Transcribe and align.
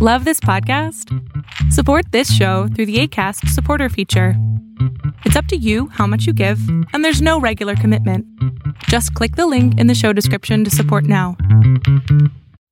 Love 0.00 0.24
this 0.24 0.38
podcast? 0.38 1.12
Support 1.72 2.12
this 2.12 2.32
show 2.32 2.68
through 2.68 2.86
the 2.86 3.00
ACAST 3.00 3.48
supporter 3.48 3.88
feature. 3.88 4.34
It's 5.24 5.34
up 5.34 5.46
to 5.46 5.56
you 5.56 5.88
how 5.88 6.06
much 6.06 6.24
you 6.24 6.32
give, 6.32 6.60
and 6.92 7.04
there's 7.04 7.20
no 7.20 7.40
regular 7.40 7.74
commitment. 7.74 8.24
Just 8.84 9.12
click 9.14 9.34
the 9.34 9.48
link 9.48 9.76
in 9.76 9.88
the 9.88 9.96
show 9.96 10.12
description 10.12 10.62
to 10.62 10.70
support 10.70 11.02
now. 11.02 11.36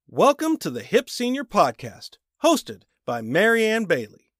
Welcome 0.07 0.57
to 0.59 0.71
the 0.71 0.85
Hip 0.85 1.11
Senior 1.11 1.43
Podcast, 1.43 2.19
hosted 2.45 2.83
by 3.05 3.23
Marianne 3.23 3.87
Bailey. 3.87 4.31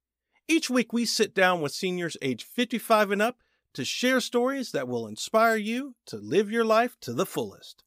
Each 0.47 0.71
week 0.71 0.93
we 0.93 1.07
sit 1.07 1.35
down 1.35 1.61
with 1.61 1.73
seniors 1.73 2.17
age 2.23 2.45
55 2.45 3.11
and 3.11 3.21
up 3.21 3.39
to 3.75 3.85
share 3.85 4.21
stories 4.21 4.71
that 4.71 4.87
will 4.87 5.09
inspire 5.09 5.57
you 5.57 5.97
to 6.07 6.19
live 6.19 6.53
your 6.53 6.65
life 6.65 6.97
to 7.01 7.13
the 7.13 7.27
fullest. 7.27 7.83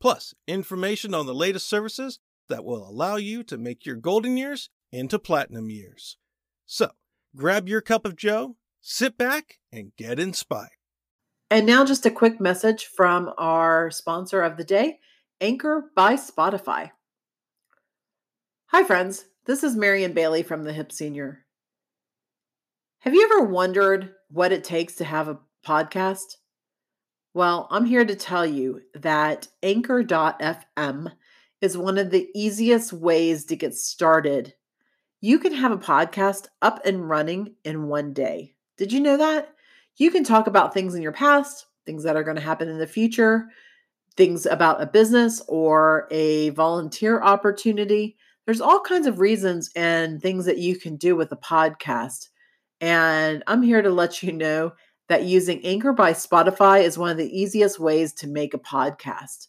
Plus, 0.00 0.34
information 0.46 1.14
on 1.14 1.26
the 1.26 1.34
latest 1.34 1.68
services 1.68 2.20
that 2.48 2.64
will 2.64 2.88
allow 2.88 3.16
you 3.16 3.42
to 3.44 3.58
make 3.58 3.84
your 3.84 3.96
golden 3.96 4.36
years 4.36 4.70
into 4.92 5.18
platinum 5.18 5.70
years. 5.70 6.16
So, 6.64 6.90
grab 7.34 7.68
your 7.68 7.80
cup 7.80 8.06
of 8.06 8.16
joe, 8.16 8.56
sit 8.80 9.16
back, 9.18 9.58
and 9.72 9.92
get 9.96 10.18
inspired. 10.18 10.70
And 11.50 11.66
now, 11.66 11.84
just 11.84 12.06
a 12.06 12.10
quick 12.10 12.40
message 12.40 12.86
from 12.86 13.32
our 13.38 13.90
sponsor 13.90 14.42
of 14.42 14.56
the 14.56 14.64
day, 14.64 14.98
Anchor 15.40 15.90
by 15.94 16.14
Spotify. 16.14 16.90
Hi, 18.68 18.82
friends. 18.82 19.26
This 19.44 19.62
is 19.62 19.76
Marion 19.76 20.12
Bailey 20.12 20.42
from 20.42 20.64
the 20.64 20.72
Hip 20.72 20.90
Senior. 20.90 21.44
Have 23.00 23.14
you 23.14 23.22
ever 23.22 23.44
wondered 23.44 24.10
what 24.28 24.50
it 24.50 24.64
takes 24.64 24.96
to 24.96 25.04
have 25.04 25.28
a 25.28 25.38
podcast? 25.64 26.36
Well, 27.32 27.68
I'm 27.70 27.84
here 27.84 28.04
to 28.04 28.16
tell 28.16 28.44
you 28.44 28.80
that 28.94 29.46
Anchor.fm 29.62 31.12
is 31.60 31.76
one 31.76 31.98
of 31.98 32.10
the 32.10 32.28
easiest 32.34 32.92
ways 32.92 33.44
to 33.46 33.56
get 33.56 33.74
started. 33.74 34.54
You 35.20 35.38
can 35.38 35.54
have 35.54 35.72
a 35.72 35.78
podcast 35.78 36.46
up 36.62 36.84
and 36.84 37.08
running 37.08 37.54
in 37.64 37.88
one 37.88 38.12
day. 38.12 38.54
Did 38.76 38.92
you 38.92 39.00
know 39.00 39.16
that? 39.16 39.54
You 39.96 40.10
can 40.10 40.24
talk 40.24 40.46
about 40.46 40.74
things 40.74 40.94
in 40.94 41.02
your 41.02 41.12
past, 41.12 41.66
things 41.86 42.02
that 42.02 42.16
are 42.16 42.24
going 42.24 42.36
to 42.36 42.42
happen 42.42 42.68
in 42.68 42.78
the 42.78 42.86
future, 42.86 43.48
things 44.16 44.44
about 44.44 44.82
a 44.82 44.86
business 44.86 45.42
or 45.48 46.06
a 46.10 46.50
volunteer 46.50 47.22
opportunity. 47.22 48.16
There's 48.44 48.60
all 48.60 48.80
kinds 48.80 49.06
of 49.06 49.20
reasons 49.20 49.70
and 49.74 50.20
things 50.20 50.44
that 50.44 50.58
you 50.58 50.76
can 50.76 50.96
do 50.96 51.16
with 51.16 51.32
a 51.32 51.36
podcast. 51.36 52.28
And 52.80 53.42
I'm 53.46 53.62
here 53.62 53.80
to 53.80 53.90
let 53.90 54.22
you 54.22 54.32
know 54.32 54.72
that 55.08 55.24
using 55.24 55.64
Anchor 55.64 55.92
by 55.92 56.12
Spotify 56.12 56.82
is 56.82 56.98
one 56.98 57.10
of 57.10 57.16
the 57.16 57.38
easiest 57.38 57.80
ways 57.80 58.12
to 58.14 58.26
make 58.26 58.52
a 58.52 58.58
podcast 58.58 59.48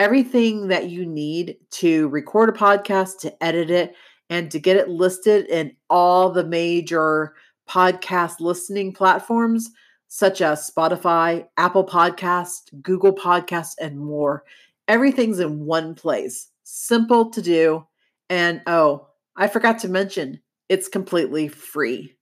everything 0.00 0.68
that 0.68 0.88
you 0.88 1.04
need 1.04 1.58
to 1.70 2.08
record 2.08 2.48
a 2.48 2.52
podcast, 2.52 3.18
to 3.18 3.44
edit 3.44 3.70
it, 3.70 3.94
and 4.30 4.50
to 4.50 4.58
get 4.58 4.78
it 4.78 4.88
listed 4.88 5.46
in 5.48 5.76
all 5.90 6.30
the 6.30 6.42
major 6.42 7.34
podcast 7.68 8.40
listening 8.40 8.94
platforms 8.94 9.70
such 10.08 10.40
as 10.40 10.68
Spotify, 10.68 11.46
Apple 11.58 11.84
Podcast, 11.86 12.62
Google 12.80 13.14
Podcast, 13.14 13.74
and 13.78 14.00
more. 14.00 14.42
Everything's 14.88 15.38
in 15.38 15.66
one 15.66 15.94
place. 15.94 16.48
Simple 16.64 17.30
to 17.30 17.42
do. 17.42 17.86
And 18.30 18.62
oh, 18.66 19.06
I 19.36 19.48
forgot 19.48 19.78
to 19.80 19.88
mention, 19.88 20.40
it's 20.70 20.88
completely 20.88 21.46
free. 21.46 22.16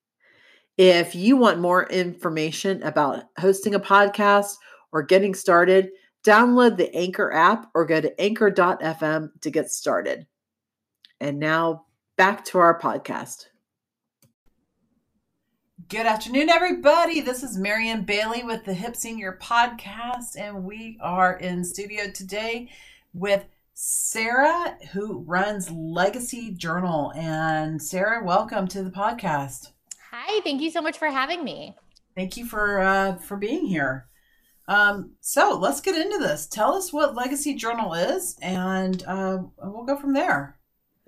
If 0.78 1.14
you 1.14 1.36
want 1.36 1.60
more 1.60 1.86
information 1.86 2.82
about 2.82 3.24
hosting 3.38 3.76
a 3.76 3.80
podcast 3.80 4.56
or 4.90 5.02
getting 5.02 5.34
started, 5.34 5.90
Download 6.28 6.76
the 6.76 6.94
Anchor 6.94 7.32
app 7.32 7.70
or 7.72 7.86
go 7.86 8.02
to 8.02 8.20
anchor.fm 8.20 9.30
to 9.40 9.50
get 9.50 9.70
started. 9.70 10.26
And 11.22 11.38
now 11.38 11.86
back 12.18 12.44
to 12.46 12.58
our 12.58 12.78
podcast. 12.78 13.46
Good 15.88 16.04
afternoon, 16.04 16.50
everybody. 16.50 17.22
This 17.22 17.42
is 17.42 17.56
Marianne 17.56 18.04
Bailey 18.04 18.42
with 18.44 18.66
the 18.66 18.74
Hip 18.74 18.94
Senior 18.94 19.38
Podcast, 19.40 20.38
and 20.38 20.64
we 20.64 20.98
are 21.00 21.38
in 21.38 21.64
studio 21.64 22.10
today 22.10 22.68
with 23.14 23.46
Sarah, 23.72 24.76
who 24.92 25.20
runs 25.20 25.70
Legacy 25.70 26.50
Journal. 26.50 27.10
And 27.16 27.80
Sarah, 27.80 28.22
welcome 28.22 28.68
to 28.68 28.82
the 28.82 28.90
podcast. 28.90 29.70
Hi, 30.10 30.42
thank 30.42 30.60
you 30.60 30.70
so 30.70 30.82
much 30.82 30.98
for 30.98 31.08
having 31.08 31.42
me. 31.42 31.74
Thank 32.14 32.36
you 32.36 32.44
for 32.44 32.80
uh, 32.80 33.14
for 33.14 33.38
being 33.38 33.64
here. 33.64 34.08
Um, 34.68 35.12
so 35.20 35.58
let's 35.58 35.80
get 35.80 35.96
into 35.96 36.18
this. 36.18 36.46
Tell 36.46 36.74
us 36.74 36.92
what 36.92 37.14
Legacy 37.16 37.54
Journal 37.54 37.94
is, 37.94 38.36
and 38.42 39.02
uh, 39.06 39.38
we'll 39.62 39.84
go 39.84 39.96
from 39.96 40.12
there. 40.12 40.58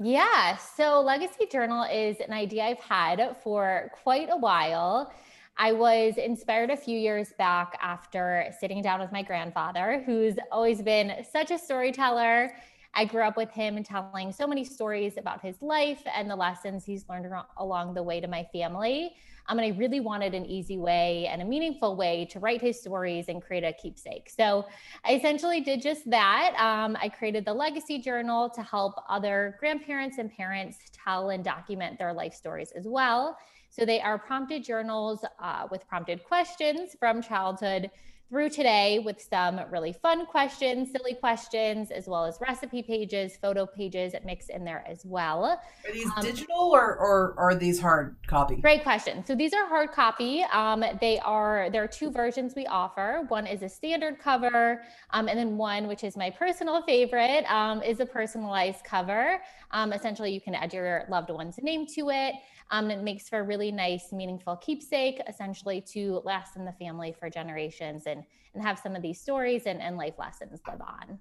Yeah, 0.03 0.56
so 0.56 1.03
Legacy 1.03 1.47
Journal 1.47 1.84
is 1.84 2.20
an 2.20 2.32
idea 2.32 2.65
I've 2.65 2.81
had 2.81 3.37
for 3.44 3.93
quite 4.03 4.28
a 4.31 4.37
while. 4.37 5.12
I 5.59 5.72
was 5.72 6.16
inspired 6.16 6.70
a 6.70 6.76
few 6.76 6.99
years 6.99 7.34
back 7.37 7.78
after 7.82 8.47
sitting 8.59 8.81
down 8.81 8.99
with 8.99 9.12
my 9.12 9.22
grandfather, 9.22 10.03
who's 10.06 10.37
always 10.50 10.81
been 10.81 11.22
such 11.31 11.50
a 11.50 11.59
storyteller. 11.59 12.50
I 12.94 13.04
grew 13.04 13.22
up 13.22 13.36
with 13.36 13.50
him 13.50 13.76
and 13.76 13.86
telling 13.86 14.32
so 14.32 14.46
many 14.46 14.64
stories 14.64 15.16
about 15.16 15.40
his 15.40 15.60
life 15.62 16.02
and 16.14 16.28
the 16.28 16.36
lessons 16.36 16.84
he's 16.84 17.08
learned 17.08 17.26
along 17.58 17.94
the 17.94 18.02
way 18.02 18.20
to 18.20 18.26
my 18.26 18.46
family. 18.52 19.14
Um, 19.48 19.58
and 19.58 19.72
I 19.72 19.76
really 19.76 20.00
wanted 20.00 20.34
an 20.34 20.44
easy 20.46 20.76
way 20.78 21.26
and 21.26 21.42
a 21.42 21.44
meaningful 21.44 21.96
way 21.96 22.26
to 22.30 22.38
write 22.38 22.60
his 22.60 22.78
stories 22.80 23.28
and 23.28 23.42
create 23.42 23.64
a 23.64 23.72
keepsake. 23.72 24.30
So 24.30 24.66
I 25.04 25.14
essentially 25.14 25.60
did 25.60 25.82
just 25.82 26.08
that. 26.10 26.54
Um, 26.58 26.96
I 27.00 27.08
created 27.08 27.44
the 27.44 27.54
Legacy 27.54 27.98
Journal 27.98 28.50
to 28.50 28.62
help 28.62 28.94
other 29.08 29.56
grandparents 29.58 30.18
and 30.18 30.30
parents 30.30 30.78
tell 30.92 31.30
and 31.30 31.42
document 31.42 31.98
their 31.98 32.12
life 32.12 32.34
stories 32.34 32.72
as 32.72 32.86
well. 32.86 33.36
So 33.70 33.84
they 33.84 34.00
are 34.00 34.18
prompted 34.18 34.64
journals 34.64 35.24
uh, 35.40 35.66
with 35.70 35.86
prompted 35.88 36.24
questions 36.24 36.96
from 36.98 37.22
childhood 37.22 37.90
through 38.30 38.48
today 38.48 39.00
with 39.00 39.20
some 39.20 39.60
really 39.70 39.92
fun 39.92 40.24
questions, 40.24 40.92
silly 40.92 41.14
questions, 41.14 41.91
as 41.91 42.06
well 42.06 42.24
as 42.24 42.38
recipe 42.41 42.80
pages, 42.80 43.36
photo 43.36 43.66
pages 43.66 44.12
that 44.12 44.24
mix 44.24 44.48
in 44.48 44.64
there 44.64 44.84
as 44.88 45.04
well. 45.04 45.44
Are 45.44 45.92
these 45.92 46.06
um, 46.16 46.22
digital 46.22 46.70
or, 46.72 46.96
or, 46.96 47.34
or 47.36 47.50
are 47.50 47.54
these 47.56 47.80
hard 47.80 48.14
copy? 48.28 48.54
Great 48.54 48.84
question. 48.84 49.26
So 49.26 49.34
these 49.34 49.52
are 49.52 49.66
hard 49.66 49.90
copy. 49.90 50.44
Um, 50.52 50.84
they 51.00 51.19
are 51.19 51.70
there 51.70 51.82
are 51.82 51.88
two 51.88 52.12
versions 52.12 52.54
we 52.54 52.66
offer. 52.66 53.24
One 53.28 53.48
is 53.48 53.62
a 53.62 53.69
standard 53.69 54.20
cover, 54.20 54.82
um, 55.10 55.28
and 55.28 55.36
then 55.36 55.56
one, 55.56 55.88
which 55.88 56.04
is 56.04 56.16
my 56.16 56.30
personal 56.30 56.82
favorite, 56.82 57.44
um, 57.50 57.82
is 57.82 57.98
a 57.98 58.06
personalized 58.06 58.84
cover. 58.84 59.40
Um, 59.72 59.92
essentially, 59.92 60.32
you 60.32 60.40
can 60.40 60.54
add 60.54 60.72
your 60.72 61.04
loved 61.10 61.30
one's 61.30 61.58
name 61.62 61.84
to 61.96 62.10
it. 62.10 62.36
Um, 62.70 62.90
it 62.90 63.02
makes 63.02 63.28
for 63.28 63.40
a 63.40 63.42
really 63.42 63.72
nice, 63.72 64.12
meaningful 64.12 64.56
keepsake, 64.56 65.20
essentially 65.28 65.80
to 65.92 66.22
last 66.24 66.56
in 66.56 66.64
the 66.64 66.72
family 66.72 67.12
for 67.19 67.28
generations 67.28 68.04
and 68.06 68.19
and 68.54 68.62
have 68.62 68.78
some 68.78 68.97
of 68.97 69.03
these 69.03 69.20
stories 69.20 69.62
and, 69.66 69.81
and 69.81 69.97
life 69.97 70.14
lessons 70.19 70.60
live 70.66 70.81
on. 70.81 71.19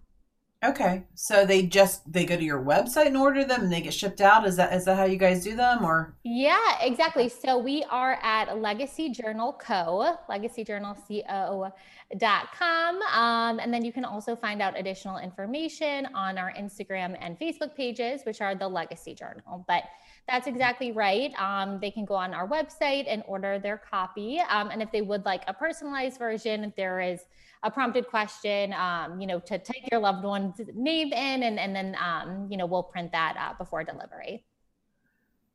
Okay, 0.61 1.05
so 1.15 1.45
they 1.45 1.61
just 1.61 2.11
they 2.11 2.25
go 2.25 2.35
to 2.35 2.43
your 2.43 2.61
website 2.61 3.05
and 3.05 3.15
order 3.15 3.45
them, 3.45 3.63
and 3.63 3.71
they 3.71 3.79
get 3.79 3.93
shipped 3.93 4.19
out. 4.19 4.45
Is 4.45 4.57
that 4.57 4.73
is 4.73 4.83
that 4.83 4.97
how 4.97 5.05
you 5.05 5.15
guys 5.15 5.41
do 5.41 5.55
them, 5.55 5.85
or? 5.85 6.17
Yeah, 6.25 6.81
exactly. 6.81 7.29
So 7.29 7.57
we 7.57 7.85
are 7.89 8.19
at 8.21 8.59
Legacy 8.59 9.09
Journal 9.09 9.53
Co. 9.53 10.17
Legacy 10.27 10.65
Journal 10.65 10.97
Co. 11.07 11.71
dot 12.17 12.49
com, 12.51 13.01
um, 13.03 13.59
and 13.61 13.73
then 13.73 13.85
you 13.85 13.93
can 13.93 14.03
also 14.03 14.35
find 14.35 14.61
out 14.61 14.77
additional 14.77 15.17
information 15.19 16.09
on 16.13 16.37
our 16.37 16.51
Instagram 16.59 17.15
and 17.21 17.39
Facebook 17.39 17.73
pages, 17.73 18.23
which 18.25 18.41
are 18.41 18.53
the 18.53 18.67
Legacy 18.67 19.15
Journal. 19.15 19.63
But 19.65 19.83
that's 20.29 20.47
exactly 20.47 20.91
right. 20.91 21.33
Um, 21.39 21.79
they 21.81 21.91
can 21.91 22.05
go 22.05 22.13
on 22.13 22.33
our 22.33 22.47
website 22.47 23.05
and 23.07 23.23
order 23.27 23.59
their 23.59 23.77
copy. 23.77 24.39
Um, 24.49 24.69
and 24.69 24.81
if 24.81 24.91
they 24.91 25.01
would 25.01 25.25
like 25.25 25.43
a 25.47 25.53
personalized 25.53 26.19
version, 26.19 26.71
there 26.77 26.99
is 26.99 27.21
a 27.63 27.71
prompted 27.71 28.07
question, 28.07 28.73
um, 28.73 29.19
you 29.19 29.27
know, 29.27 29.39
to 29.39 29.57
type 29.57 29.83
your 29.91 29.99
loved 29.99 30.23
one's 30.23 30.61
name 30.73 31.11
in, 31.11 31.43
and, 31.43 31.59
and 31.59 31.75
then, 31.75 31.95
um, 32.01 32.47
you 32.49 32.57
know, 32.57 32.65
we'll 32.65 32.83
print 32.83 33.11
that 33.11 33.35
uh, 33.37 33.53
before 33.57 33.83
delivery. 33.83 34.45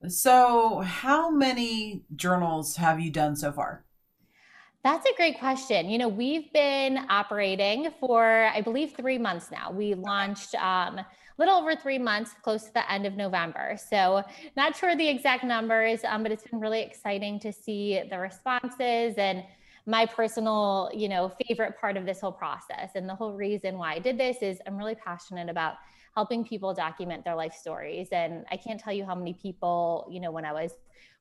So, 0.09 0.81
how 0.81 1.31
many 1.31 2.03
journals 2.15 2.77
have 2.77 3.01
you 3.01 3.11
done 3.11 3.37
so 3.37 3.53
far? 3.53 3.85
That's 4.83 5.07
a 5.07 5.15
great 5.17 5.39
question. 5.39 5.89
You 5.89 5.97
know, 5.97 6.09
we've 6.09 6.53
been 6.53 6.99
operating 7.09 7.91
for, 8.01 8.51
I 8.55 8.61
believe, 8.61 8.93
three 8.93 9.17
months 9.17 9.51
now. 9.51 9.71
We 9.73 9.95
launched 9.95 10.55
um, 10.57 11.01
little 11.39 11.55
over 11.55 11.75
three 11.75 11.99
months, 11.99 12.33
close 12.43 12.65
to 12.65 12.75
the 12.75 12.91
end 12.91 13.07
of 13.07 13.15
November. 13.15 13.77
So, 13.77 14.23
not 14.57 14.77
sure 14.77 14.97
the 14.97 15.09
exact 15.09 15.45
numbers, 15.45 16.05
um, 16.05 16.23
but 16.23 16.33
it's 16.33 16.45
been 16.45 16.61
really 16.61 16.83
exciting 16.83 17.41
to 17.41 17.53
see 17.53 18.03
the 18.09 18.19
responses 18.19 19.15
and 19.17 19.45
my 19.87 20.07
personal, 20.07 20.91
you 20.95 21.09
know, 21.09 21.31
favorite 21.47 21.79
part 21.79 21.97
of 21.97 22.07
this 22.07 22.21
whole 22.21 22.33
process. 22.33 22.91
And 22.95 23.09
the 23.09 23.15
whole 23.15 23.33
reason 23.33 23.77
why 23.77 23.95
I 23.95 23.99
did 23.99 24.19
this 24.19 24.39
is 24.41 24.59
I'm 24.67 24.79
really 24.79 24.95
passionate 24.95 25.51
about 25.51 25.75
helping 26.15 26.45
people 26.45 26.73
document 26.73 27.25
their 27.25 27.35
life 27.35 27.55
stories. 27.55 28.09
And 28.13 28.45
I 28.51 28.57
can't 28.57 28.81
tell 28.81 28.93
you 28.93 29.05
how 29.05 29.15
many 29.15 29.35
people, 29.35 30.09
you 30.11 30.21
know, 30.21 30.31
when 30.31 30.45
I 30.45 30.53
was 30.53 30.73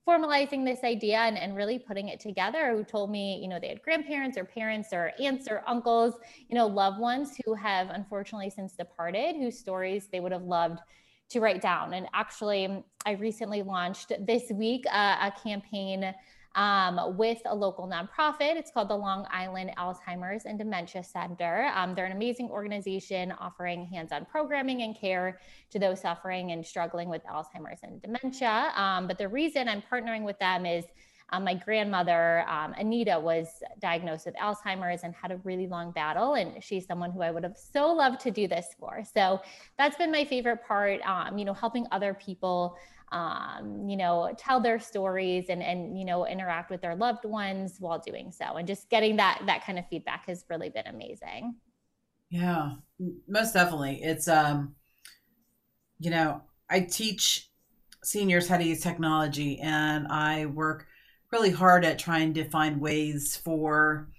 formalizing 0.07 0.65
this 0.65 0.83
idea 0.83 1.17
and, 1.17 1.37
and 1.37 1.55
really 1.55 1.79
putting 1.79 2.09
it 2.09 2.19
together 2.19 2.75
who 2.75 2.83
told 2.83 3.09
me 3.09 3.39
you 3.41 3.47
know 3.47 3.59
they 3.59 3.69
had 3.69 3.81
grandparents 3.81 4.37
or 4.37 4.43
parents 4.43 4.89
or 4.91 5.11
aunts 5.19 5.47
or 5.49 5.63
uncles 5.65 6.15
you 6.49 6.55
know 6.55 6.67
loved 6.67 6.99
ones 6.99 7.37
who 7.45 7.53
have 7.53 7.89
unfortunately 7.89 8.49
since 8.49 8.73
departed 8.73 9.35
whose 9.35 9.57
stories 9.57 10.07
they 10.11 10.19
would 10.19 10.31
have 10.31 10.43
loved 10.43 10.79
to 11.33 11.39
write 11.39 11.61
down. 11.61 11.93
And 11.93 12.07
actually, 12.13 12.83
I 13.05 13.11
recently 13.13 13.63
launched 13.63 14.13
this 14.25 14.51
week 14.51 14.85
uh, 14.89 15.31
a 15.31 15.33
campaign 15.43 16.13
um, 16.55 17.17
with 17.17 17.41
a 17.45 17.55
local 17.55 17.87
nonprofit. 17.87 18.55
It's 18.55 18.71
called 18.71 18.89
the 18.89 18.95
Long 18.95 19.25
Island 19.31 19.71
Alzheimer's 19.77 20.45
and 20.45 20.57
Dementia 20.57 21.03
Center. 21.03 21.71
Um, 21.75 21.95
they're 21.95 22.05
an 22.05 22.11
amazing 22.11 22.49
organization 22.49 23.31
offering 23.39 23.85
hands 23.85 24.11
on 24.11 24.25
programming 24.25 24.83
and 24.83 24.95
care 24.95 25.39
to 25.71 25.79
those 25.79 26.01
suffering 26.01 26.51
and 26.51 26.65
struggling 26.65 27.09
with 27.09 27.23
Alzheimer's 27.25 27.79
and 27.83 28.01
dementia. 28.01 28.71
Um, 28.75 29.07
but 29.07 29.17
the 29.17 29.27
reason 29.27 29.67
I'm 29.67 29.83
partnering 29.91 30.23
with 30.23 30.39
them 30.39 30.65
is. 30.65 30.85
Um, 31.31 31.45
my 31.45 31.55
grandmother, 31.55 32.47
um, 32.47 32.75
Anita, 32.77 33.19
was 33.19 33.47
diagnosed 33.79 34.27
with 34.27 34.35
Alzheimer's 34.35 35.01
and 35.03 35.15
had 35.15 35.31
a 35.31 35.37
really 35.37 35.65
long 35.65 35.91
battle. 35.91 36.35
And 36.35 36.63
she's 36.63 36.85
someone 36.85 37.11
who 37.11 37.23
I 37.23 37.31
would 37.31 37.43
have 37.43 37.57
so 37.57 37.91
loved 37.91 38.19
to 38.21 38.29
do 38.29 38.47
this 38.47 38.67
for. 38.77 39.01
So 39.15 39.41
that's 39.75 39.97
been 39.97 40.11
my 40.11 40.25
favorite 40.25 40.63
part, 40.67 41.01
um, 41.01 41.39
you 41.39 41.45
know, 41.45 41.53
helping 41.53 41.87
other 41.91 42.13
people 42.13 42.77
um, 43.13 43.87
you 43.87 43.95
know, 43.95 44.33
tell 44.37 44.59
their 44.59 44.79
stories 44.79 45.45
and 45.47 45.61
and 45.61 45.97
you 45.97 46.03
know 46.03 46.25
interact 46.25 46.71
with 46.71 46.81
their 46.81 46.95
loved 46.95 47.25
ones 47.25 47.77
while 47.79 47.99
doing 47.99 48.31
so, 48.31 48.55
and 48.55 48.67
just 48.67 48.89
getting 48.89 49.15
that 49.17 49.43
that 49.45 49.63
kind 49.63 49.77
of 49.77 49.87
feedback 49.87 50.25
has 50.25 50.43
really 50.49 50.69
been 50.69 50.87
amazing. 50.87 51.55
Yeah, 52.29 52.71
most 53.27 53.53
definitely. 53.53 54.01
It's 54.01 54.27
um, 54.27 54.75
you 55.99 56.09
know, 56.09 56.41
I 56.69 56.81
teach 56.81 57.49
seniors 58.03 58.47
how 58.47 58.57
to 58.57 58.63
use 58.63 58.81
technology, 58.81 59.59
and 59.59 60.07
I 60.07 60.47
work 60.47 60.87
really 61.31 61.51
hard 61.51 61.85
at 61.85 61.99
trying 61.99 62.33
to 62.33 62.49
find 62.49 62.81
ways 62.81 63.37
for 63.37 64.09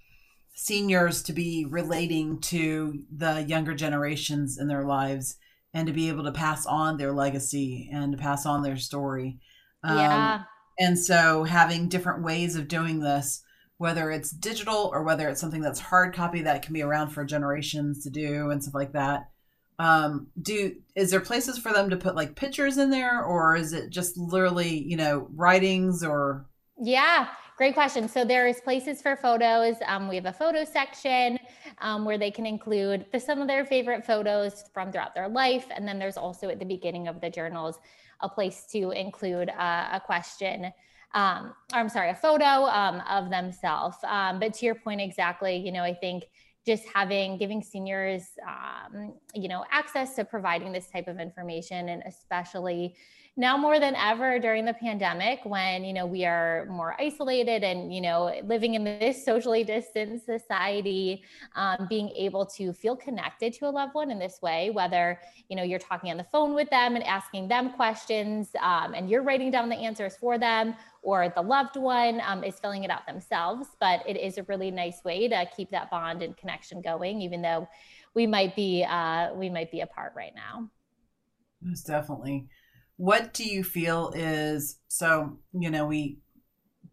seniors 0.53 1.21
to 1.23 1.33
be 1.33 1.65
relating 1.65 2.39
to 2.39 3.03
the 3.13 3.41
younger 3.41 3.73
generations 3.73 4.57
in 4.57 4.69
their 4.69 4.85
lives 4.85 5.35
and 5.75 5.87
to 5.87 5.93
be 5.93 6.07
able 6.07 6.23
to 6.23 6.31
pass 6.31 6.65
on 6.65 6.97
their 6.97 7.11
legacy 7.11 7.89
and 7.91 8.13
to 8.13 8.17
pass 8.17 8.45
on 8.45 8.63
their 8.63 8.77
story. 8.77 9.37
Um, 9.83 9.97
yeah. 9.97 10.43
And 10.79 10.97
so 10.97 11.43
having 11.43 11.89
different 11.89 12.23
ways 12.23 12.55
of 12.55 12.69
doing 12.69 13.01
this, 13.01 13.43
whether 13.77 14.09
it's 14.09 14.31
digital 14.31 14.89
or 14.93 15.03
whether 15.03 15.27
it's 15.27 15.41
something 15.41 15.61
that's 15.61 15.81
hard 15.81 16.15
copy 16.15 16.41
that 16.43 16.61
can 16.61 16.73
be 16.73 16.81
around 16.81 17.09
for 17.09 17.25
generations 17.25 18.03
to 18.03 18.09
do 18.09 18.49
and 18.51 18.63
stuff 18.63 18.73
like 18.73 18.93
that. 18.93 19.29
Um, 19.77 20.27
do 20.41 20.75
is 20.95 21.11
there 21.11 21.19
places 21.19 21.57
for 21.57 21.73
them 21.73 21.89
to 21.89 21.97
put 21.97 22.15
like 22.15 22.37
pictures 22.37 22.77
in 22.77 22.89
there 22.89 23.21
or 23.21 23.57
is 23.57 23.73
it 23.73 23.89
just 23.89 24.17
literally, 24.17 24.81
you 24.81 24.95
know, 24.95 25.27
writings 25.35 26.05
or 26.05 26.45
yeah, 26.77 27.27
great 27.57 27.73
question. 27.73 28.07
So 28.07 28.25
there's 28.25 28.59
places 28.59 29.01
for 29.01 29.15
photos. 29.15 29.75
Um, 29.85 30.07
we 30.07 30.15
have 30.15 30.25
a 30.25 30.33
photo 30.33 30.65
section 30.65 31.39
um, 31.79 32.03
where 32.03 32.17
they 32.17 32.31
can 32.31 32.45
include 32.45 33.05
the, 33.11 33.19
some 33.19 33.41
of 33.41 33.47
their 33.47 33.65
favorite 33.65 34.05
photos 34.05 34.65
from 34.73 34.91
throughout 34.91 35.15
their 35.15 35.29
life. 35.29 35.67
And 35.73 35.87
then 35.87 35.97
there's 35.97 36.17
also 36.17 36.49
at 36.49 36.59
the 36.59 36.65
beginning 36.65 37.07
of 37.07 37.21
the 37.21 37.29
journals 37.29 37.79
a 38.21 38.29
place 38.29 38.65
to 38.71 38.91
include 38.91 39.49
uh, 39.49 39.89
a 39.93 40.01
question. 40.05 40.71
Um, 41.13 41.53
I'm 41.71 41.87
sorry, 41.87 42.09
a 42.09 42.15
photo 42.15 42.45
um, 42.45 43.01
of 43.09 43.29
themselves. 43.29 43.97
Um, 44.03 44.39
but 44.39 44.53
to 44.55 44.65
your 44.65 44.75
point 44.75 44.99
exactly, 44.99 45.55
you 45.55 45.71
know, 45.71 45.83
I 45.83 45.93
think 45.93 46.25
just 46.65 46.83
having 46.93 47.37
giving 47.37 47.61
seniors 47.61 48.23
um, 48.45 49.13
you 49.33 49.47
know 49.47 49.63
access 49.71 50.15
to 50.15 50.25
providing 50.25 50.71
this 50.71 50.87
type 50.87 51.07
of 51.07 51.19
information 51.19 51.89
and 51.89 52.01
especially 52.07 52.95
now 53.37 53.57
more 53.57 53.79
than 53.79 53.95
ever 53.95 54.39
during 54.39 54.63
the 54.65 54.73
pandemic 54.73 55.39
when 55.43 55.83
you 55.83 55.93
know 55.93 56.05
we 56.05 56.25
are 56.25 56.65
more 56.69 56.95
isolated 56.99 57.63
and 57.63 57.93
you 57.93 58.01
know 58.01 58.33
living 58.45 58.75
in 58.75 58.83
this 58.83 59.23
socially 59.23 59.63
distanced 59.63 60.25
society 60.25 61.23
um, 61.55 61.85
being 61.89 62.09
able 62.09 62.45
to 62.45 62.71
feel 62.71 62.95
connected 62.95 63.51
to 63.53 63.65
a 63.65 63.69
loved 63.69 63.93
one 63.93 64.09
in 64.09 64.19
this 64.19 64.39
way 64.41 64.69
whether 64.69 65.19
you 65.49 65.55
know 65.55 65.63
you're 65.63 65.79
talking 65.79 66.11
on 66.11 66.17
the 66.17 66.25
phone 66.31 66.53
with 66.53 66.69
them 66.69 66.95
and 66.95 67.03
asking 67.03 67.47
them 67.47 67.71
questions 67.73 68.49
um, 68.61 68.93
and 68.93 69.09
you're 69.09 69.23
writing 69.23 69.51
down 69.51 69.69
the 69.69 69.75
answers 69.75 70.15
for 70.15 70.37
them 70.37 70.73
or 71.05 71.29
the 71.29 71.41
loved 71.41 71.77
one 71.77 72.19
um, 72.25 72.43
is 72.43 72.59
filling 72.59 72.83
it 72.83 72.89
out 72.89 73.05
themselves. 73.05 73.67
But 73.79 74.01
it 74.07 74.17
is 74.17 74.39
a 74.39 74.43
really 74.43 74.71
nice 74.71 75.03
way 75.05 75.27
to 75.27 75.45
keep 75.55 75.69
that 75.69 75.91
bond 75.91 76.23
and 76.23 76.35
connection 76.35 76.81
going 76.81 77.21
even 77.21 77.41
though 77.41 77.67
we 78.15 78.25
might 78.25 78.55
be 78.55 78.83
uh, 78.83 79.33
we 79.35 79.49
might 79.49 79.71
be 79.71 79.81
apart 79.81 80.13
right 80.15 80.33
now. 80.35 80.69
Most 81.61 81.85
definitely 81.85 82.47
what 82.97 83.33
do 83.33 83.43
you 83.43 83.63
feel 83.63 84.11
is 84.15 84.77
so 84.87 85.37
you 85.53 85.69
know 85.69 85.85
we 85.85 86.17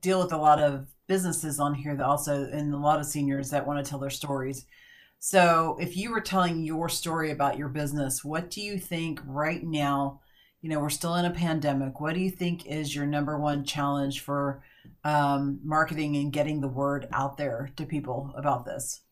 deal 0.00 0.20
with 0.20 0.32
a 0.32 0.36
lot 0.36 0.60
of 0.60 0.88
businesses 1.06 1.60
on 1.60 1.74
here 1.74 1.94
that 1.94 2.04
also 2.04 2.44
and 2.44 2.74
a 2.74 2.78
lot 2.78 2.98
of 2.98 3.06
seniors 3.06 3.50
that 3.50 3.66
want 3.66 3.84
to 3.84 3.88
tell 3.88 3.98
their 3.98 4.10
stories. 4.10 4.66
So 5.18 5.76
if 5.80 5.96
you 5.96 6.10
were 6.10 6.20
telling 6.20 6.64
your 6.64 6.88
story 6.88 7.30
about 7.30 7.56
your 7.56 7.68
business 7.68 8.24
what 8.24 8.50
do 8.50 8.60
you 8.60 8.78
think 8.78 9.20
right 9.24 9.62
now 9.62 10.20
you 10.60 10.68
know 10.68 10.80
we're 10.80 10.90
still 10.90 11.14
in 11.16 11.24
a 11.24 11.30
pandemic 11.30 12.00
what 12.00 12.14
do 12.14 12.20
you 12.20 12.30
think 12.30 12.66
is 12.66 12.94
your 12.94 13.06
number 13.06 13.38
one 13.38 13.64
challenge 13.64 14.20
for 14.20 14.62
um, 15.04 15.60
marketing 15.62 16.16
and 16.16 16.32
getting 16.32 16.60
the 16.60 16.68
word 16.68 17.06
out 17.12 17.36
there 17.36 17.70
to 17.76 17.84
people 17.84 18.32
about 18.36 18.64
this 18.64 19.02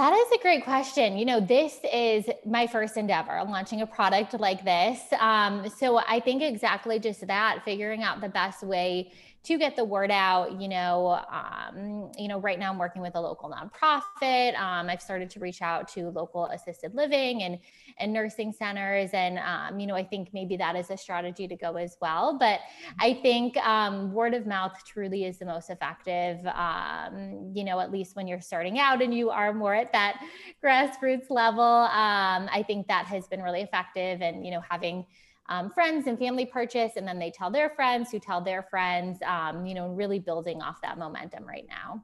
that 0.00 0.14
is 0.14 0.32
a 0.32 0.40
great 0.40 0.64
question. 0.64 1.18
You 1.18 1.26
know, 1.26 1.40
this 1.40 1.78
is 1.92 2.24
my 2.46 2.66
first 2.66 2.96
endeavor 2.96 3.38
launching 3.46 3.82
a 3.82 3.86
product 3.86 4.32
like 4.32 4.64
this. 4.64 4.98
Um, 5.20 5.68
so 5.68 5.98
I 5.98 6.20
think 6.20 6.42
exactly 6.42 6.98
just 6.98 7.26
that, 7.26 7.60
figuring 7.66 8.02
out 8.02 8.22
the 8.22 8.30
best 8.30 8.62
way 8.62 9.12
to 9.42 9.56
get 9.56 9.74
the 9.74 9.84
word 9.84 10.10
out. 10.10 10.60
You 10.60 10.68
know, 10.68 11.20
um, 11.30 12.12
you 12.18 12.28
know, 12.28 12.38
right 12.40 12.58
now 12.58 12.70
I'm 12.70 12.78
working 12.78 13.00
with 13.00 13.14
a 13.14 13.20
local 13.20 13.50
nonprofit. 13.50 14.58
Um, 14.58 14.90
I've 14.90 15.00
started 15.00 15.30
to 15.30 15.40
reach 15.40 15.62
out 15.62 15.88
to 15.94 16.10
local 16.10 16.46
assisted 16.46 16.94
living 16.94 17.42
and 17.42 17.58
and 17.98 18.12
nursing 18.12 18.52
centers, 18.52 19.10
and 19.12 19.38
um, 19.38 19.80
you 19.80 19.86
know, 19.86 19.94
I 19.94 20.04
think 20.04 20.30
maybe 20.32 20.56
that 20.58 20.76
is 20.76 20.90
a 20.90 20.96
strategy 20.96 21.48
to 21.48 21.56
go 21.56 21.76
as 21.76 21.96
well. 22.00 22.36
But 22.38 22.60
I 22.98 23.14
think 23.14 23.56
um, 23.58 24.12
word 24.12 24.34
of 24.34 24.46
mouth 24.46 24.76
truly 24.86 25.24
is 25.24 25.38
the 25.38 25.46
most 25.46 25.70
effective. 25.70 26.44
Um, 26.46 27.52
you 27.54 27.64
know, 27.64 27.80
at 27.80 27.90
least 27.90 28.16
when 28.16 28.28
you're 28.28 28.40
starting 28.40 28.78
out 28.78 29.00
and 29.00 29.14
you 29.14 29.30
are 29.30 29.54
more 29.54 29.74
at 29.74 29.92
that 29.92 30.22
grassroots 30.62 31.30
level. 31.30 31.62
Um, 31.62 32.48
I 32.52 32.62
think 32.66 32.88
that 32.88 33.06
has 33.06 33.26
been 33.26 33.42
really 33.42 33.62
effective, 33.62 34.20
and 34.20 34.44
you 34.44 34.50
know, 34.50 34.62
having 34.68 35.06
um, 35.50 35.70
friends 35.70 36.06
and 36.06 36.18
family 36.18 36.46
purchase, 36.46 36.92
and 36.96 37.06
then 37.06 37.18
they 37.18 37.30
tell 37.30 37.50
their 37.50 37.70
friends 37.70 38.10
who 38.10 38.18
tell 38.20 38.40
their 38.40 38.62
friends, 38.62 39.18
um, 39.26 39.66
you 39.66 39.74
know, 39.74 39.88
really 39.88 40.20
building 40.20 40.62
off 40.62 40.80
that 40.82 40.96
momentum 40.96 41.44
right 41.44 41.66
now. 41.68 42.02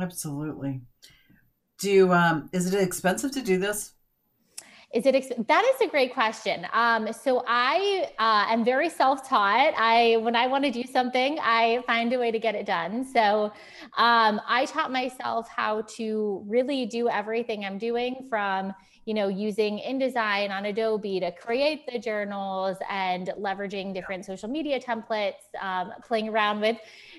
Absolutely. 0.00 0.82
Do 1.78 2.12
um, 2.12 2.50
is 2.52 2.72
it 2.72 2.82
expensive 2.82 3.30
to 3.32 3.40
do 3.40 3.56
this? 3.58 3.92
Is 4.94 5.04
it 5.04 5.14
ex- 5.14 5.28
that 5.48 5.72
is 5.74 5.86
a 5.86 5.90
great 5.90 6.14
question. 6.14 6.66
Um, 6.72 7.12
so 7.12 7.44
I 7.46 8.10
uh, 8.18 8.46
am 8.52 8.64
very 8.64 8.88
self-taught. 8.88 9.74
I 9.76 10.16
when 10.16 10.34
I 10.34 10.46
want 10.46 10.64
to 10.64 10.70
do 10.70 10.82
something, 10.84 11.38
I 11.40 11.84
find 11.86 12.12
a 12.14 12.18
way 12.18 12.30
to 12.30 12.38
get 12.38 12.54
it 12.54 12.64
done. 12.64 13.04
So 13.04 13.52
um, 13.96 14.40
I 14.48 14.66
taught 14.66 14.90
myself 14.90 15.46
how 15.54 15.82
to 15.96 16.42
really 16.48 16.86
do 16.86 17.08
everything 17.08 17.64
I'm 17.64 17.78
doing 17.78 18.26
from 18.30 18.72
you 19.08 19.14
know, 19.14 19.28
using 19.28 19.78
InDesign 19.78 20.50
on 20.50 20.66
Adobe 20.66 21.18
to 21.18 21.32
create 21.32 21.86
the 21.90 21.98
journals 21.98 22.76
and 22.90 23.32
leveraging 23.38 23.94
different 23.94 24.22
social 24.22 24.50
media 24.50 24.78
templates, 24.78 25.48
um, 25.62 25.92
playing 26.06 26.28
around 26.28 26.60
with 26.60 26.76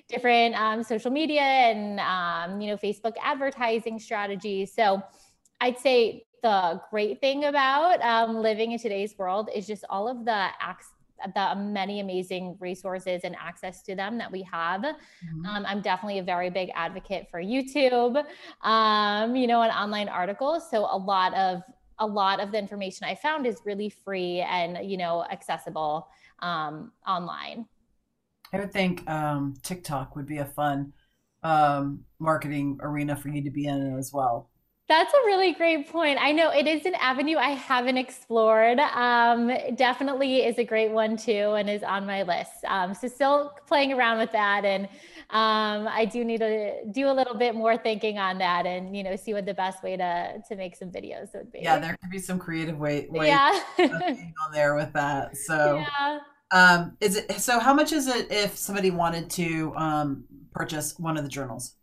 different 0.08 0.53
um, 0.53 0.84
social 0.84 1.10
media 1.10 1.41
and, 1.41 2.00
um, 2.00 2.62
you 2.62 2.69
know, 2.69 2.77
Facebook 2.77 3.13
advertising 3.24 3.98
strategies. 3.98 4.72
So 4.72 5.01
I'd 5.62 5.79
say 5.79 6.27
the 6.43 6.79
great 6.91 7.22
thing 7.22 7.46
about 7.46 8.00
um, 8.03 8.38
living 8.38 8.72
in 8.72 8.77
today's 8.77 9.17
world 9.17 9.50
is 9.55 9.65
just 9.65 9.84
all 9.89 10.08
of 10.08 10.25
the 10.25 10.50
access 10.62 10.93
the 11.36 11.53
many 11.58 12.00
amazing 12.00 12.55
resources 12.62 13.22
and 13.25 13.36
access 13.36 13.81
to 13.84 13.93
them 13.93 14.17
that 14.17 14.31
we 14.31 14.41
have. 14.43 14.79
Mm-hmm. 14.79 15.46
Um, 15.46 15.65
I'm 15.65 15.81
definitely 15.81 16.19
a 16.19 16.24
very 16.24 16.50
big 16.50 16.69
advocate 16.75 17.27
for 17.29 17.41
YouTube, 17.41 18.24
um, 18.62 19.36
you 19.36 19.46
know, 19.46 19.62
and 19.62 19.72
online 19.74 20.08
articles. 20.08 20.69
So 20.72 20.88
a 20.89 20.98
lot 20.98 21.34
of 21.34 21.62
a 21.99 22.07
lot 22.07 22.39
of 22.39 22.51
the 22.51 22.57
information 22.57 23.05
I 23.05 23.15
found 23.15 23.45
is 23.45 23.61
really 23.65 23.89
free 23.89 24.39
and 24.41 24.89
you 24.89 24.97
know 24.97 25.25
accessible 25.31 26.07
um, 26.39 26.91
online. 27.07 27.65
I 28.53 28.59
would 28.59 28.73
think 28.73 29.07
um, 29.09 29.53
TikTok 29.61 30.15
would 30.15 30.25
be 30.25 30.37
a 30.37 30.45
fun 30.45 30.93
um, 31.43 32.01
marketing 32.19 32.79
arena 32.81 33.15
for 33.15 33.29
you 33.29 33.43
to 33.43 33.51
be 33.51 33.65
in 33.65 33.97
as 33.97 34.11
well. 34.11 34.49
That's 34.89 35.13
a 35.13 35.17
really 35.27 35.53
great 35.53 35.88
point. 35.88 36.17
I 36.19 36.31
know 36.31 36.50
it 36.50 36.65
is 36.65 36.84
an 36.88 36.96
avenue 36.96 37.38
I 37.38 37.51
haven't 37.51 37.98
explored. 37.98 38.79
Um, 38.79 39.51
definitely 39.75 40.38
is 40.43 40.58
a 40.58 40.63
great 40.63 40.89
one 40.89 41.15
too, 41.15 41.53
and 41.53 41.69
is 41.69 41.84
on 41.84 42.08
my 42.08 42.24
list. 42.24 42.65
Um, 42.67 42.96
so 42.96 43.08
still 43.08 43.53
playing 43.67 43.93
around 43.93 44.17
with 44.17 44.31
that, 44.31 44.65
and 44.65 44.86
um, 45.29 45.88
I 45.88 46.10
do 46.12 46.25
need 46.25 46.39
to 46.39 46.86
do 46.91 47.08
a 47.08 47.13
little 47.13 47.36
bit 47.36 47.53
more 47.53 47.77
thinking 47.77 48.17
on 48.17 48.39
that, 48.39 48.65
and 48.65 48.98
you 48.98 49.03
know, 49.03 49.15
see 49.15 49.31
what 49.31 49.46
the 49.46 49.53
best 49.53 49.84
way 49.84 49.96
to 49.96 50.41
to 50.48 50.55
make 50.55 50.75
some 50.75 50.89
videos 50.89 51.36
would 51.36 51.51
be. 51.51 51.60
Yeah, 51.62 51.77
there 51.77 51.96
could 52.01 52.10
be 52.10 52.17
some 52.17 52.39
creative 52.39 52.79
way, 52.79 53.05
way 53.12 53.27
yeah. 53.27 53.62
on 53.79 54.51
there 54.51 54.74
with 54.74 54.91
that. 54.93 55.38
So, 55.38 55.86
yeah. 55.86 56.19
um, 56.50 56.98
is 57.00 57.15
it 57.15 57.31
so? 57.34 57.60
How 57.60 57.75
much 57.75 57.93
is 57.93 58.08
it 58.08 58.31
if 58.31 58.58
somebody 58.58 58.89
wanted 58.89 59.29
to 59.31 59.72
um, 59.75 60.24
purchase 60.51 60.98
one 60.98 61.15
of 61.15 61.24
the 61.24 61.29
journals? 61.29 61.75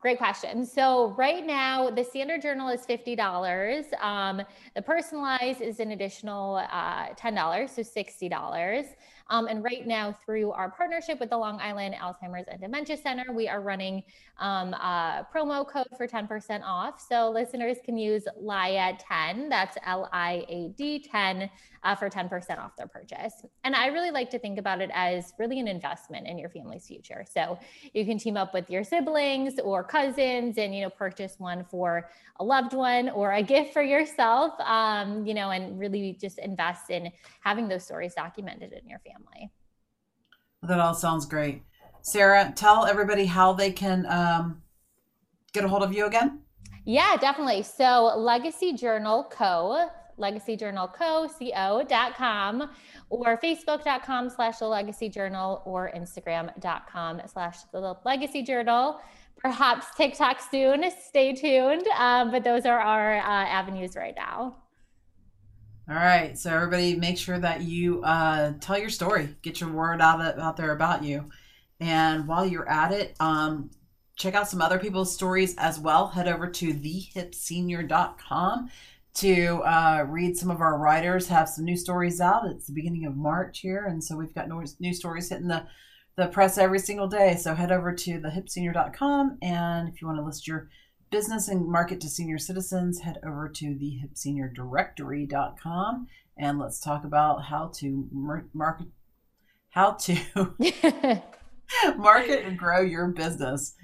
Great 0.00 0.16
question. 0.16 0.64
So 0.64 1.08
right 1.18 1.46
now, 1.46 1.90
the 1.90 2.02
standard 2.02 2.40
journal 2.40 2.70
is 2.70 2.86
fifty 2.86 3.14
dollars. 3.14 3.84
Um, 4.00 4.40
the 4.74 4.80
personalized 4.80 5.60
is 5.60 5.78
an 5.78 5.90
additional 5.90 6.66
uh, 6.72 7.08
ten 7.16 7.34
dollars, 7.34 7.72
so 7.72 7.82
sixty 7.82 8.26
dollars. 8.26 8.86
Um, 9.30 9.46
and 9.46 9.62
right 9.62 9.86
now, 9.86 10.16
through 10.24 10.50
our 10.50 10.70
partnership 10.70 11.20
with 11.20 11.30
the 11.30 11.38
Long 11.38 11.60
Island 11.60 11.94
Alzheimer's 11.94 12.48
and 12.48 12.60
Dementia 12.60 12.96
Center, 12.96 13.32
we 13.32 13.48
are 13.48 13.60
running 13.60 14.02
um, 14.38 14.74
a 14.74 15.26
promo 15.32 15.66
code 15.66 15.86
for 15.96 16.06
10% 16.06 16.62
off. 16.64 17.00
So 17.00 17.30
listeners 17.30 17.76
can 17.84 17.96
use 17.96 18.24
LIAD10, 18.42 19.48
that's 19.48 19.78
L 19.86 20.08
I 20.12 20.44
A 20.48 20.72
D 20.76 20.98
10, 21.10 21.48
uh, 21.82 21.94
for 21.94 22.10
10% 22.10 22.58
off 22.58 22.76
their 22.76 22.88
purchase. 22.88 23.34
And 23.64 23.74
I 23.74 23.86
really 23.86 24.10
like 24.10 24.30
to 24.30 24.38
think 24.38 24.58
about 24.58 24.80
it 24.80 24.90
as 24.92 25.32
really 25.38 25.60
an 25.60 25.68
investment 25.68 26.26
in 26.26 26.38
your 26.38 26.50
family's 26.50 26.86
future. 26.86 27.24
So 27.32 27.58
you 27.94 28.04
can 28.04 28.18
team 28.18 28.36
up 28.36 28.52
with 28.52 28.68
your 28.68 28.84
siblings 28.84 29.58
or 29.60 29.84
cousins 29.84 30.58
and, 30.58 30.74
you 30.74 30.82
know, 30.82 30.90
purchase 30.90 31.36
one 31.38 31.64
for 31.64 32.10
a 32.38 32.44
loved 32.44 32.74
one 32.74 33.08
or 33.10 33.32
a 33.32 33.42
gift 33.42 33.72
for 33.72 33.82
yourself, 33.82 34.52
um, 34.60 35.26
you 35.26 35.34
know, 35.34 35.50
and 35.50 35.78
really 35.78 36.16
just 36.20 36.38
invest 36.38 36.90
in 36.90 37.12
having 37.40 37.68
those 37.68 37.84
stories 37.84 38.14
documented 38.14 38.72
in 38.72 38.88
your 38.88 38.98
family. 39.00 39.19
That 40.62 40.78
all 40.78 40.94
sounds 40.94 41.26
great. 41.26 41.64
Sarah, 42.02 42.52
tell 42.54 42.86
everybody 42.86 43.26
how 43.26 43.52
they 43.52 43.72
can 43.72 44.06
um, 44.06 44.62
get 45.52 45.64
a 45.64 45.68
hold 45.68 45.82
of 45.82 45.92
you 45.92 46.06
again. 46.06 46.42
Yeah, 46.84 47.16
definitely. 47.16 47.62
So 47.62 48.14
Legacy 48.16 48.72
Journal 48.72 49.28
Co. 49.30 49.88
Legacyjournalco.co.com 50.18 52.70
or 53.08 53.38
facebook.com 53.38 54.28
slash 54.28 54.58
the 54.58 54.66
legacy 54.66 55.08
journal 55.08 55.62
or 55.64 55.90
instagram.com 55.96 57.22
slash 57.26 57.56
the 57.72 57.96
legacy 58.04 58.42
journal. 58.42 59.00
Perhaps 59.38 59.86
tiktok 59.96 60.40
soon. 60.50 60.84
Stay 61.02 61.32
tuned. 61.32 61.86
Um, 61.96 62.30
but 62.30 62.44
those 62.44 62.66
are 62.66 62.78
our 62.78 63.16
uh, 63.16 63.22
avenues 63.22 63.96
right 63.96 64.14
now 64.14 64.56
all 65.90 65.96
right 65.96 66.38
so 66.38 66.54
everybody 66.54 66.94
make 66.94 67.18
sure 67.18 67.38
that 67.38 67.62
you 67.62 68.02
uh, 68.02 68.52
tell 68.60 68.78
your 68.78 68.90
story 68.90 69.34
get 69.42 69.60
your 69.60 69.70
word 69.70 70.00
out, 70.00 70.38
out 70.38 70.56
there 70.56 70.72
about 70.72 71.02
you 71.02 71.28
and 71.80 72.26
while 72.28 72.46
you're 72.46 72.68
at 72.68 72.92
it 72.92 73.16
um, 73.20 73.70
check 74.16 74.34
out 74.34 74.48
some 74.48 74.62
other 74.62 74.78
people's 74.78 75.12
stories 75.12 75.54
as 75.56 75.78
well 75.78 76.08
head 76.08 76.28
over 76.28 76.48
to 76.48 76.72
thehipsenior.com 76.72 78.70
to 79.14 79.62
uh, 79.64 80.04
read 80.08 80.36
some 80.36 80.50
of 80.50 80.60
our 80.60 80.78
writers 80.78 81.28
have 81.28 81.48
some 81.48 81.64
new 81.64 81.76
stories 81.76 82.20
out. 82.20 82.46
It's 82.46 82.66
the 82.66 82.72
beginning 82.72 83.06
of 83.06 83.16
March 83.16 83.60
here, 83.60 83.86
and 83.86 84.02
so 84.02 84.16
we've 84.16 84.34
got 84.34 84.48
new 84.78 84.94
stories 84.94 85.28
hitting 85.28 85.48
the 85.48 85.66
the 86.16 86.26
press 86.26 86.58
every 86.58 86.78
single 86.78 87.06
day. 87.06 87.36
So 87.36 87.54
head 87.54 87.72
over 87.72 87.92
to 87.92 88.20
thehipsenior.com, 88.20 89.38
and 89.42 89.88
if 89.88 90.00
you 90.00 90.06
want 90.06 90.18
to 90.18 90.24
list 90.24 90.46
your 90.46 90.68
business 91.10 91.48
and 91.48 91.66
market 91.66 92.00
to 92.00 92.08
senior 92.08 92.38
citizens, 92.38 93.00
head 93.00 93.18
over 93.24 93.48
to 93.48 93.66
thehipseniordirectory.com, 93.66 96.06
and 96.36 96.58
let's 96.58 96.80
talk 96.80 97.04
about 97.04 97.44
how 97.44 97.70
to 97.76 98.08
market 98.52 98.88
how 99.70 99.92
to 99.92 100.18
market 101.96 102.44
and 102.44 102.58
grow 102.58 102.80
your 102.80 103.08
business. 103.08 103.74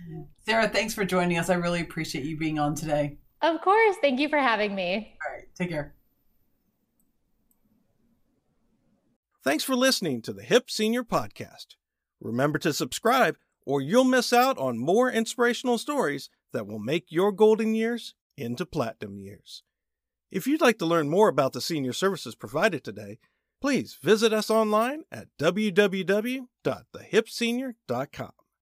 Sarah, 0.45 0.69
thanks 0.69 0.95
for 0.95 1.05
joining 1.05 1.39
us. 1.39 1.51
I 1.51 1.55
really 1.55 1.81
appreciate 1.81 2.25
you 2.25 2.37
being 2.37 2.59
on 2.59 2.75
today. 2.75 3.19
Of 3.43 3.61
course. 3.61 3.97
Thank 4.01 4.19
you 4.19 4.29
for 4.29 4.39
having 4.39 4.75
me. 4.75 5.17
All 5.25 5.35
right. 5.35 5.45
Take 5.57 5.71
care. 5.71 5.95
Thanks 9.45 9.63
for 9.63 9.77
listening 9.77 10.23
to 10.23 10.33
the 10.33 10.43
Hip 10.43 10.71
Senior 10.71 11.05
Podcast. 11.05 11.77
Remember 12.21 12.59
to 12.59 12.73
subscribe, 12.73 13.37
or 13.65 13.81
you'll 13.81 14.05
miss 14.05 14.33
out 14.33 14.59
on 14.59 14.79
more 14.79 15.11
inspirational 15.11 15.79
stories 15.79 16.31
that 16.53 16.67
will 16.67 16.79
make 16.79 17.11
your 17.11 17.33
golden 17.33 17.75
years 17.75 18.15
into 18.37 18.67
platinum 18.67 19.19
years. 19.19 19.63
If 20.31 20.47
you'd 20.47 20.61
like 20.61 20.79
to 20.79 20.87
learn 20.87 21.09
more 21.09 21.29
about 21.29 21.53
the 21.53 21.61
senior 21.61 21.93
services 21.93 22.35
provided 22.35 22.85
today, 22.85 23.19
please 23.61 23.99
visit 24.03 24.33
us 24.33 24.51
online 24.51 25.05
at 25.11 25.29
www.thehipsenior.com. 25.39 28.31